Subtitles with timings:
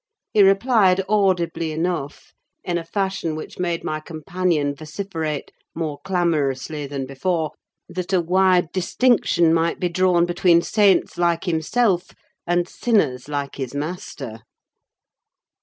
[0.33, 7.05] He replied audibly enough, in a fashion which made my companion vociferate, more clamorously than
[7.05, 7.51] before,
[7.87, 12.15] that a wide distinction might be drawn between saints like himself
[12.47, 14.39] and sinners like his master.